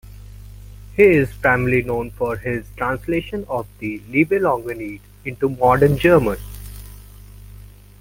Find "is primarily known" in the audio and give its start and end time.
1.03-2.09